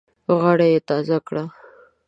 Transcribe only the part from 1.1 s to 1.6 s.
کړه.